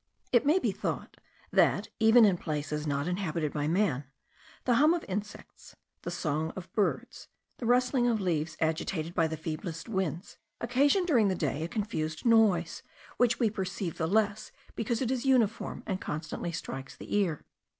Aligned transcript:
It 0.31 0.47
may 0.47 0.57
be 0.57 0.71
thought 0.71 1.17
that, 1.51 1.89
even 1.99 2.25
in 2.25 2.35
places 2.35 2.87
not 2.87 3.07
inhabited 3.07 3.53
by 3.53 3.67
man, 3.67 4.05
the 4.65 4.73
hum 4.73 4.95
of 4.95 5.05
insects, 5.07 5.75
the 6.01 6.09
song 6.09 6.51
of 6.55 6.73
birds, 6.73 7.27
the 7.59 7.67
rustling 7.67 8.07
of 8.07 8.19
leaves 8.19 8.57
agitated 8.59 9.13
by 9.13 9.27
the 9.27 9.37
feeblest 9.37 9.87
winds, 9.87 10.37
occasion 10.59 11.05
during 11.05 11.27
the 11.27 11.35
day 11.35 11.61
a 11.61 11.67
confused 11.67 12.25
noise, 12.25 12.81
which 13.17 13.39
we 13.39 13.51
perceive 13.51 13.99
the 13.99 14.07
less 14.07 14.51
because 14.75 15.03
it 15.03 15.11
is 15.11 15.23
uniform, 15.27 15.83
and 15.85 16.01
constantly 16.01 16.51
strikes 16.51 16.95
the 16.95 17.15
ear. 17.15 17.45